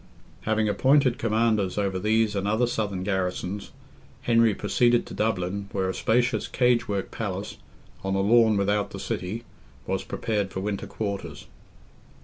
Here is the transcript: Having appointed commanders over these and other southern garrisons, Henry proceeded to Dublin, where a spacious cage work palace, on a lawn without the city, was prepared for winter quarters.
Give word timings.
Having 0.49 0.67
appointed 0.67 1.19
commanders 1.19 1.77
over 1.77 1.99
these 1.99 2.35
and 2.35 2.47
other 2.47 2.65
southern 2.65 3.03
garrisons, 3.03 3.69
Henry 4.23 4.55
proceeded 4.55 5.05
to 5.05 5.13
Dublin, 5.13 5.69
where 5.73 5.87
a 5.89 5.93
spacious 5.93 6.47
cage 6.47 6.87
work 6.87 7.11
palace, 7.11 7.57
on 8.03 8.15
a 8.15 8.21
lawn 8.21 8.57
without 8.57 8.89
the 8.89 8.99
city, 8.99 9.43
was 9.85 10.03
prepared 10.03 10.49
for 10.49 10.59
winter 10.59 10.87
quarters. 10.87 11.45